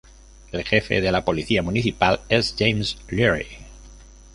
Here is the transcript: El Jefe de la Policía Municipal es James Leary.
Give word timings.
El 0.51 0.63
Jefe 0.63 0.99
de 0.99 1.11
la 1.11 1.23
Policía 1.23 1.61
Municipal 1.61 2.21
es 2.27 2.55
James 2.57 2.97
Leary. 3.09 3.45